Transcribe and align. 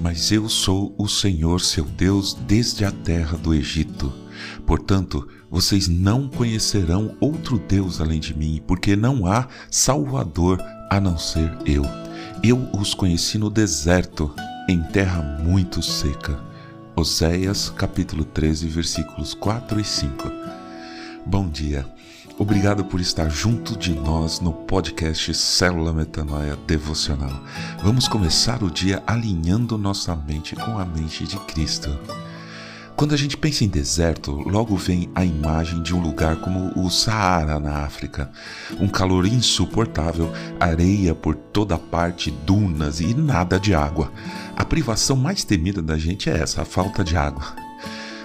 Mas 0.00 0.32
eu 0.32 0.48
sou 0.48 0.94
o 0.96 1.06
Senhor 1.06 1.60
seu 1.60 1.84
Deus 1.84 2.32
desde 2.32 2.86
a 2.86 2.90
terra 2.90 3.36
do 3.36 3.52
Egito. 3.52 4.10
Portanto, 4.66 5.28
vocês 5.50 5.88
não 5.88 6.26
conhecerão 6.26 7.14
outro 7.20 7.58
Deus 7.58 8.00
além 8.00 8.18
de 8.18 8.34
mim, 8.34 8.62
porque 8.66 8.96
não 8.96 9.26
há 9.26 9.46
Salvador 9.70 10.58
a 10.90 10.98
não 10.98 11.18
ser 11.18 11.54
eu. 11.66 11.84
Eu 12.42 12.66
os 12.72 12.94
conheci 12.94 13.36
no 13.36 13.50
deserto, 13.50 14.34
em 14.66 14.82
terra 14.84 15.20
muito 15.42 15.82
seca. 15.82 16.42
Oséias 16.96 17.68
capítulo 17.68 18.24
13, 18.24 18.68
versículos 18.68 19.34
4 19.34 19.78
e 19.78 19.84
5. 19.84 20.32
Bom 21.26 21.46
dia. 21.48 21.86
Obrigado 22.40 22.86
por 22.86 23.02
estar 23.02 23.28
junto 23.28 23.76
de 23.76 23.92
nós 23.92 24.40
no 24.40 24.50
podcast 24.50 25.34
Célula 25.34 25.92
Metanoia 25.92 26.56
Devocional. 26.66 27.44
Vamos 27.82 28.08
começar 28.08 28.62
o 28.62 28.70
dia 28.70 29.02
alinhando 29.06 29.76
nossa 29.76 30.16
mente 30.16 30.56
com 30.56 30.78
a 30.78 30.84
mente 30.86 31.24
de 31.24 31.36
Cristo. 31.40 31.94
Quando 32.96 33.12
a 33.12 33.16
gente 33.18 33.36
pensa 33.36 33.62
em 33.62 33.68
deserto, 33.68 34.32
logo 34.32 34.74
vem 34.74 35.10
a 35.14 35.22
imagem 35.22 35.82
de 35.82 35.94
um 35.94 36.00
lugar 36.00 36.36
como 36.36 36.72
o 36.82 36.88
Saara 36.88 37.60
na 37.60 37.84
África. 37.84 38.32
Um 38.80 38.88
calor 38.88 39.26
insuportável, 39.26 40.32
areia 40.58 41.14
por 41.14 41.34
toda 41.34 41.76
parte, 41.76 42.30
dunas 42.30 43.00
e 43.00 43.12
nada 43.12 43.60
de 43.60 43.74
água. 43.74 44.10
A 44.56 44.64
privação 44.64 45.14
mais 45.14 45.44
temida 45.44 45.82
da 45.82 45.98
gente 45.98 46.30
é 46.30 46.38
essa, 46.38 46.62
a 46.62 46.64
falta 46.64 47.04
de 47.04 47.18
água. 47.18 47.69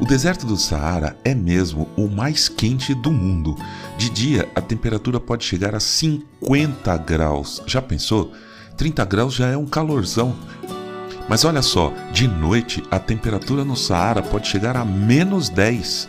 O 0.00 0.04
deserto 0.04 0.46
do 0.46 0.56
Saara 0.56 1.16
é 1.24 1.34
mesmo 1.34 1.88
o 1.96 2.06
mais 2.06 2.48
quente 2.48 2.94
do 2.94 3.10
mundo. 3.10 3.56
De 3.96 4.08
dia, 4.08 4.48
a 4.54 4.60
temperatura 4.60 5.18
pode 5.18 5.44
chegar 5.44 5.74
a 5.74 5.80
50 5.80 6.96
graus. 6.98 7.60
Já 7.66 7.82
pensou? 7.82 8.32
30 8.76 9.04
graus 9.04 9.34
já 9.34 9.48
é 9.48 9.56
um 9.56 9.66
calorzão. 9.66 10.36
Mas 11.28 11.44
olha 11.44 11.62
só, 11.62 11.92
de 12.12 12.28
noite 12.28 12.80
a 12.92 13.00
temperatura 13.00 13.64
no 13.64 13.74
Saara 13.74 14.22
pode 14.22 14.46
chegar 14.46 14.76
a 14.76 14.84
menos 14.84 15.48
10. 15.48 16.08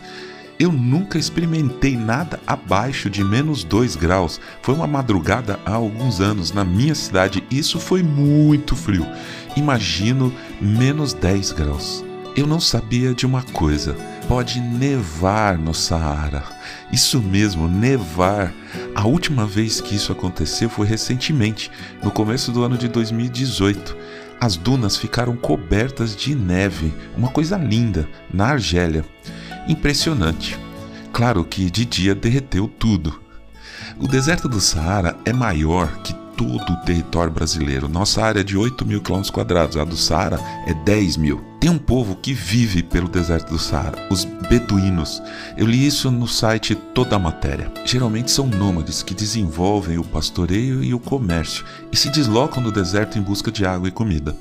Eu 0.56 0.70
nunca 0.70 1.18
experimentei 1.18 1.96
nada 1.96 2.38
abaixo 2.46 3.10
de 3.10 3.24
menos 3.24 3.64
2 3.64 3.96
graus. 3.96 4.40
Foi 4.62 4.72
uma 4.72 4.86
madrugada 4.86 5.58
há 5.66 5.72
alguns 5.72 6.20
anos 6.20 6.52
na 6.52 6.64
minha 6.64 6.94
cidade. 6.94 7.42
Isso 7.50 7.80
foi 7.80 8.04
muito 8.04 8.76
frio. 8.76 9.04
Imagino 9.56 10.32
menos 10.60 11.12
10 11.12 11.52
graus. 11.52 12.09
Eu 12.36 12.46
não 12.46 12.60
sabia 12.60 13.12
de 13.12 13.26
uma 13.26 13.42
coisa: 13.42 13.94
pode 14.28 14.60
nevar 14.60 15.58
no 15.58 15.74
Saara. 15.74 16.44
Isso 16.92 17.20
mesmo, 17.20 17.68
nevar. 17.68 18.52
A 18.94 19.06
última 19.06 19.46
vez 19.46 19.80
que 19.80 19.94
isso 19.94 20.12
aconteceu 20.12 20.70
foi 20.70 20.86
recentemente, 20.86 21.70
no 22.02 22.10
começo 22.10 22.52
do 22.52 22.62
ano 22.62 22.78
de 22.78 22.88
2018. 22.88 23.96
As 24.40 24.56
dunas 24.56 24.96
ficaram 24.96 25.36
cobertas 25.36 26.16
de 26.16 26.34
neve, 26.34 26.94
uma 27.16 27.28
coisa 27.28 27.58
linda, 27.58 28.08
na 28.32 28.46
Argélia. 28.46 29.04
Impressionante. 29.68 30.58
Claro 31.12 31.44
que 31.44 31.70
de 31.70 31.84
dia 31.84 32.14
derreteu 32.14 32.66
tudo. 32.66 33.20
O 33.98 34.08
deserto 34.08 34.48
do 34.48 34.60
Saara 34.60 35.16
é 35.24 35.32
maior 35.32 35.88
que 35.98 36.14
todo 36.40 36.72
o 36.72 36.76
território 36.86 37.30
brasileiro. 37.30 37.86
Nossa 37.86 38.22
área 38.24 38.40
é 38.40 38.42
de 38.42 38.56
8 38.56 38.86
mil 38.86 39.02
quilômetros 39.02 39.30
quadrados, 39.30 39.76
a 39.76 39.84
do 39.84 39.94
Saara 39.94 40.40
é 40.66 40.72
10 40.72 41.18
mil. 41.18 41.44
Tem 41.60 41.68
um 41.68 41.76
povo 41.76 42.16
que 42.16 42.32
vive 42.32 42.82
pelo 42.82 43.08
deserto 43.08 43.50
do 43.50 43.58
Saara, 43.58 44.06
os 44.08 44.24
beduínos. 44.24 45.22
Eu 45.54 45.66
li 45.66 45.86
isso 45.86 46.10
no 46.10 46.26
site 46.26 46.74
Toda 46.74 47.16
a 47.16 47.18
Matéria. 47.18 47.70
Geralmente 47.84 48.30
são 48.30 48.46
nômades 48.46 49.02
que 49.02 49.12
desenvolvem 49.12 49.98
o 49.98 50.02
pastoreio 50.04 50.82
e 50.82 50.94
o 50.94 50.98
comércio 50.98 51.62
e 51.92 51.96
se 51.96 52.08
deslocam 52.08 52.62
do 52.62 52.72
deserto 52.72 53.18
em 53.18 53.22
busca 53.22 53.52
de 53.52 53.66
água 53.66 53.88
e 53.88 53.92
comida. 53.92 54.34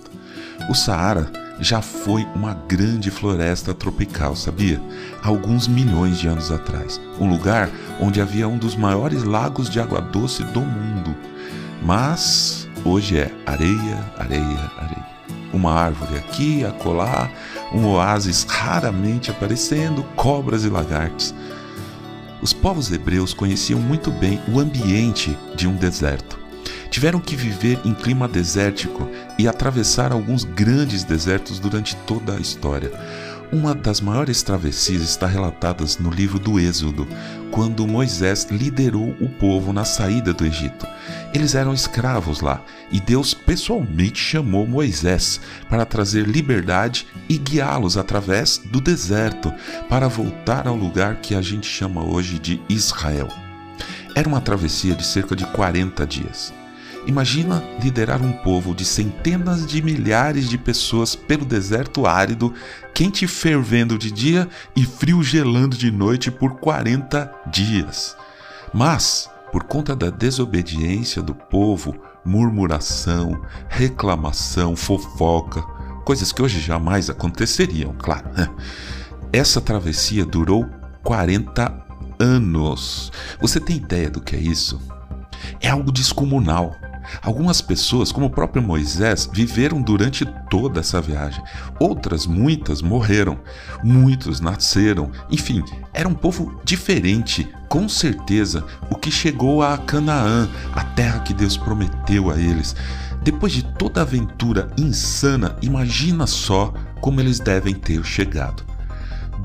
O 0.69 0.73
Saara 0.73 1.29
já 1.59 1.81
foi 1.81 2.25
uma 2.33 2.53
grande 2.53 3.11
floresta 3.11 3.73
tropical, 3.73 4.37
sabia? 4.37 4.81
Alguns 5.21 5.67
milhões 5.67 6.17
de 6.17 6.29
anos 6.29 6.49
atrás. 6.49 7.01
Um 7.19 7.29
lugar 7.29 7.69
onde 7.99 8.21
havia 8.21 8.47
um 8.47 8.57
dos 8.57 8.77
maiores 8.77 9.25
lagos 9.25 9.69
de 9.69 9.81
água 9.81 9.99
doce 9.99 10.45
do 10.45 10.61
mundo. 10.61 11.13
Mas 11.81 12.67
hoje 12.83 13.17
é 13.17 13.31
areia, 13.45 14.11
areia, 14.17 14.71
areia. 14.77 15.09
Uma 15.51 15.73
árvore 15.73 16.17
aqui, 16.17 16.63
acolá, 16.63 17.29
um 17.73 17.85
oásis 17.85 18.43
raramente 18.43 19.31
aparecendo, 19.31 20.03
cobras 20.15 20.63
e 20.63 20.69
lagartos. 20.69 21.33
Os 22.41 22.53
povos 22.53 22.91
hebreus 22.91 23.33
conheciam 23.33 23.79
muito 23.79 24.11
bem 24.11 24.39
o 24.47 24.59
ambiente 24.59 25.37
de 25.55 25.67
um 25.67 25.75
deserto. 25.75 26.39
Tiveram 26.89 27.19
que 27.19 27.35
viver 27.35 27.79
em 27.85 27.93
clima 27.93 28.27
desértico 28.27 29.09
e 29.37 29.47
atravessar 29.47 30.11
alguns 30.11 30.43
grandes 30.43 31.03
desertos 31.03 31.59
durante 31.59 31.95
toda 31.97 32.35
a 32.35 32.39
história. 32.39 32.91
Uma 33.51 33.73
das 33.73 33.99
maiores 33.99 34.43
travessias 34.43 35.01
está 35.01 35.25
relatada 35.27 35.83
no 35.99 36.11
livro 36.11 36.37
do 36.39 36.59
Êxodo, 36.59 37.07
quando 37.51 37.87
Moisés 37.87 38.47
liderou 38.49 39.15
o 39.19 39.27
povo 39.27 39.73
na 39.73 39.83
saída 39.83 40.33
do 40.33 40.45
Egito. 40.45 40.87
Eles 41.33 41.53
eram 41.53 41.73
escravos 41.73 42.41
lá 42.41 42.63
e 42.91 42.99
Deus 42.99 43.33
pessoalmente 43.33 44.19
chamou 44.19 44.65
Moisés 44.65 45.39
para 45.69 45.85
trazer 45.85 46.27
liberdade 46.27 47.05
e 47.27 47.37
guiá-los 47.37 47.97
através 47.97 48.57
do 48.57 48.81
deserto 48.81 49.53
para 49.87 50.07
voltar 50.07 50.67
ao 50.67 50.75
lugar 50.75 51.17
que 51.17 51.35
a 51.35 51.41
gente 51.41 51.67
chama 51.67 52.03
hoje 52.03 52.39
de 52.39 52.59
Israel. 52.67 53.27
Era 54.15 54.27
uma 54.27 54.41
travessia 54.41 54.95
de 54.95 55.05
cerca 55.05 55.35
de 55.35 55.45
40 55.45 56.05
dias. 56.07 56.51
Imagina 57.05 57.63
liderar 57.81 58.21
um 58.21 58.31
povo 58.31 58.75
de 58.75 58.83
centenas 58.83 59.65
de 59.65 59.81
milhares 59.81 60.49
de 60.49 60.57
pessoas 60.57 61.15
pelo 61.15 61.45
deserto 61.45 62.05
árido, 62.05 62.53
quente 62.93 63.25
fervendo 63.27 63.97
de 63.97 64.11
dia 64.11 64.47
e 64.75 64.83
frio 64.83 65.23
gelando 65.23 65.77
de 65.77 65.91
noite 65.91 66.29
por 66.29 66.55
40 66.55 67.31
dias. 67.47 68.17
Mas, 68.73 69.29
por 69.51 69.63
conta 69.63 69.95
da 69.95 70.09
desobediência 70.09 71.21
do 71.21 71.33
povo, 71.33 71.95
murmuração, 72.25 73.41
reclamação, 73.67 74.75
fofoca, 74.75 75.61
coisas 76.05 76.31
que 76.31 76.41
hoje 76.41 76.59
jamais 76.59 77.09
aconteceriam, 77.09 77.93
claro. 77.97 78.29
Né? 78.33 78.49
Essa 79.31 79.61
travessia 79.61 80.25
durou 80.25 80.67
40 81.03 81.85
anos. 82.19 83.11
Você 83.39 83.59
tem 83.59 83.77
ideia 83.77 84.09
do 84.09 84.21
que 84.21 84.35
é 84.35 84.39
isso? 84.39 84.79
É 85.61 85.69
algo 85.69 85.91
descomunal. 85.91 86.75
Algumas 87.21 87.61
pessoas, 87.61 88.11
como 88.11 88.27
o 88.27 88.29
próprio 88.29 88.61
Moisés, 88.61 89.29
viveram 89.31 89.81
durante 89.81 90.25
toda 90.49 90.79
essa 90.79 91.01
viagem. 91.01 91.43
Outras, 91.79 92.25
muitas, 92.25 92.81
morreram. 92.81 93.39
Muitos 93.83 94.39
nasceram. 94.39 95.11
Enfim, 95.29 95.63
era 95.93 96.07
um 96.07 96.13
povo 96.13 96.59
diferente, 96.63 97.47
com 97.67 97.87
certeza, 97.89 98.63
o 98.89 98.95
que 98.95 99.11
chegou 99.11 99.61
a 99.61 99.77
Canaã, 99.77 100.49
a 100.73 100.83
terra 100.83 101.19
que 101.19 101.33
Deus 101.33 101.57
prometeu 101.57 102.29
a 102.29 102.37
eles. 102.39 102.75
Depois 103.21 103.51
de 103.51 103.63
toda 103.63 103.99
a 103.99 104.03
aventura 104.03 104.69
insana, 104.77 105.55
imagina 105.61 106.25
só 106.25 106.73
como 107.01 107.19
eles 107.19 107.39
devem 107.39 107.75
ter 107.75 108.03
chegado. 108.03 108.63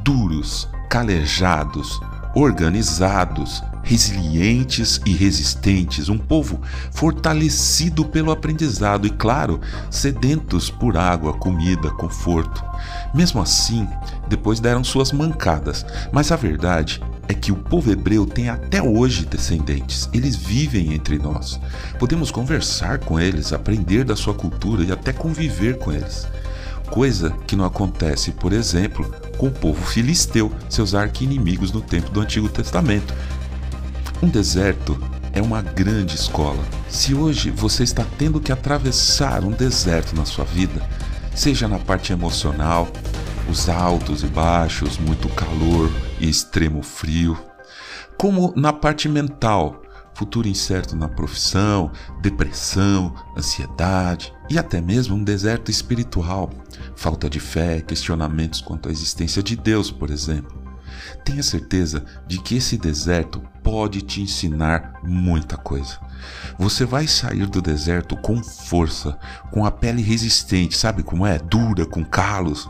Duros, 0.04 0.69
calejados, 0.88 2.00
organizados, 2.34 3.62
resilientes 3.84 5.00
e 5.06 5.12
resistentes, 5.12 6.09
um 6.09 6.19
povo 6.19 6.61
fortalecido 6.91 8.05
pelo 8.05 8.33
aprendizado 8.33 9.06
e, 9.06 9.11
claro, 9.11 9.61
sedentos 9.91 10.71
por 10.71 10.97
água, 10.97 11.34
comida, 11.34 11.91
conforto. 11.91 12.65
Mesmo 13.15 13.41
assim, 13.41 13.87
depois 14.28 14.59
deram 14.59 14.83
suas 14.83 15.12
mancadas, 15.12 15.87
mas 16.11 16.33
a 16.33 16.37
verdade 16.37 17.00
é 17.28 17.34
que 17.34 17.53
o 17.53 17.56
povo 17.56 17.91
hebreu 17.91 18.27
tem 18.27 18.49
até 18.49 18.83
hoje 18.83 19.25
descendentes. 19.25 20.09
Eles 20.12 20.34
vivem 20.37 20.93
entre 20.95 21.19
nós. 21.19 21.60
Podemos 21.98 22.30
conversar 22.30 22.98
com 22.98 23.19
eles, 23.19 23.53
aprender 23.53 24.04
da 24.04 24.16
sua 24.16 24.34
cultura 24.34 24.83
e 24.83 24.92
até 24.92 25.13
conviver 25.13 25.78
com 25.78 25.92
eles. 25.92 26.27
Coisa 26.91 27.30
que 27.47 27.57
não 27.57 27.65
acontece, 27.65 28.30
por 28.33 28.53
exemplo, 28.53 29.10
com 29.39 29.47
o 29.47 29.51
povo 29.51 29.84
filisteu, 29.84 30.53
seus 30.69 30.95
arqui-inimigos 30.95 31.72
no 31.72 31.80
tempo 31.80 32.10
do 32.10 32.21
Antigo 32.21 32.48
Testamento, 32.48 33.13
um 34.24 34.28
deserto 34.28 34.98
é 35.34 35.42
uma 35.42 35.60
grande 35.60 36.15
escola. 36.15 36.65
Se 36.88 37.15
hoje 37.15 37.50
você 37.50 37.82
está 37.82 38.06
tendo 38.16 38.41
que 38.41 38.50
atravessar 38.50 39.44
um 39.44 39.50
deserto 39.50 40.16
na 40.16 40.24
sua 40.24 40.47
vida, 40.47 40.80
seja 41.34 41.68
na 41.68 41.78
parte 41.78 42.10
emocional, 42.10 42.88
os 43.50 43.68
altos 43.68 44.22
e 44.22 44.26
baixos, 44.26 44.97
muito 44.97 45.28
calor 45.28 45.91
e 46.18 46.26
extremo 46.26 46.82
frio, 46.82 47.38
como 48.16 48.54
na 48.56 48.72
parte 48.72 49.10
mental, 49.10 49.82
futuro 50.15 50.48
incerto 50.48 50.97
na 50.97 51.09
profissão, 51.09 51.92
depressão, 52.22 53.15
ansiedade 53.36 54.32
e 54.48 54.56
até 54.56 54.80
mesmo 54.80 55.16
um 55.16 55.22
deserto 55.22 55.70
espiritual, 55.70 56.48
falta 56.97 57.28
de 57.28 57.41
fé, 57.41 57.82
questionamentos 57.82 58.62
quanto 58.62 58.88
à 58.88 58.92
existência 58.92 59.42
de 59.42 59.54
Deus, 59.54 59.91
por 59.91 60.09
exemplo. 60.10 60.64
Tenha 61.24 61.42
certeza 61.42 62.04
de 62.26 62.38
que 62.38 62.56
esse 62.56 62.76
deserto 62.76 63.42
pode 63.62 64.02
te 64.02 64.20
ensinar 64.20 65.00
muita 65.02 65.56
coisa. 65.56 65.98
Você 66.58 66.84
vai 66.84 67.06
sair 67.06 67.46
do 67.46 67.60
deserto 67.60 68.16
com 68.16 68.42
força, 68.42 69.18
com 69.50 69.64
a 69.64 69.70
pele 69.70 70.02
resistente, 70.02 70.76
sabe 70.76 71.02
como 71.02 71.26
é? 71.26 71.38
Dura, 71.38 71.86
com 71.86 72.04
calos. 72.04 72.68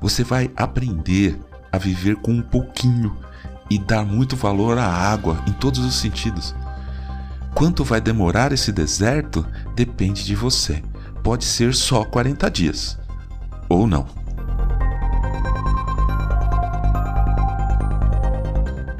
Você 0.00 0.22
vai 0.22 0.50
aprender 0.56 1.40
a 1.72 1.78
viver 1.78 2.16
com 2.16 2.32
um 2.32 2.42
pouquinho 2.42 3.16
e 3.70 3.78
dar 3.78 4.04
muito 4.04 4.36
valor 4.36 4.78
à 4.78 4.86
água 4.86 5.42
em 5.46 5.52
todos 5.52 5.80
os 5.80 5.94
sentidos. 5.94 6.54
Quanto 7.54 7.82
vai 7.82 8.00
demorar 8.00 8.52
esse 8.52 8.70
deserto 8.70 9.46
depende 9.74 10.24
de 10.24 10.34
você. 10.34 10.82
Pode 11.22 11.44
ser 11.44 11.74
só 11.74 12.04
40 12.04 12.50
dias 12.50 12.98
ou 13.68 13.86
não. 13.86 14.25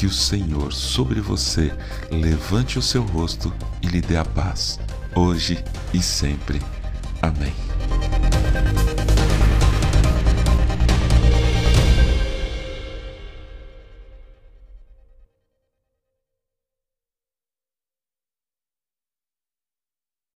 que 0.02 0.06
o 0.06 0.10
Senhor 0.10 0.72
sobre 0.72 1.20
você 1.20 1.72
levante 2.10 2.76
o 2.76 2.82
seu 2.82 3.04
rosto 3.04 3.54
e 3.80 3.86
lhe 3.86 4.00
dê 4.00 4.16
a 4.16 4.24
paz, 4.24 4.80
hoje 5.14 5.62
e 5.94 6.02
sempre. 6.02 6.60
Amém. 7.22 7.71